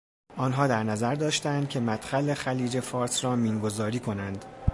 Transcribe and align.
آنها 0.37 0.67
در 0.67 0.83
نظر 0.83 1.15
داشتند 1.15 1.69
که 1.69 1.79
مدخل 1.79 2.33
خلیج 2.33 2.79
فارس 2.79 3.23
را 3.23 3.35
مین 3.35 3.59
گذاری 3.59 3.99
کنند. 3.99 4.45